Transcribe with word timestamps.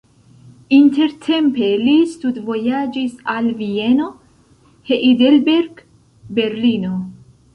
Intertempe 0.75 1.67
li 1.81 1.91
studvojaĝis 2.13 3.13
al 3.35 3.51
Vieno, 3.59 4.07
Heidelberg, 4.89 5.85
Berlino. 6.41 6.97